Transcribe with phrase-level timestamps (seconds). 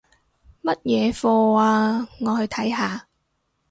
[0.63, 1.19] 乜嘢課
[1.53, 2.07] 吖？
[2.25, 3.05] 我去睇下